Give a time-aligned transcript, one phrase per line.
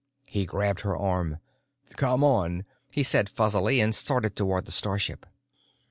[0.25, 1.37] He grabbed her arm.
[1.95, 5.27] "Come on," he said fuzzily, and started toward the starship.